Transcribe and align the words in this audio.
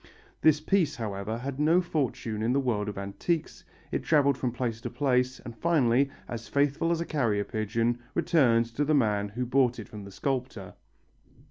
This 0.41 0.59
piece, 0.59 0.95
however, 0.95 1.37
had 1.37 1.59
no 1.59 1.79
fortune 1.79 2.41
in 2.41 2.53
the 2.53 2.59
world 2.59 2.89
of 2.89 2.97
antiques, 2.97 3.63
it 3.91 4.01
travelled 4.01 4.35
from 4.35 4.51
place 4.51 4.81
to 4.81 4.89
place, 4.89 5.39
and 5.41 5.55
finally, 5.55 6.09
as 6.27 6.47
faithful 6.47 6.89
as 6.89 7.01
a 7.01 7.05
carrier 7.05 7.43
pigeon, 7.43 7.99
returned 8.15 8.65
to 8.75 8.83
the 8.83 8.95
man 8.95 9.29
who 9.29 9.41
had 9.41 9.51
bought 9.51 9.77
it 9.77 9.87
from 9.87 10.03
the 10.03 10.11
sculptor. 10.11 10.73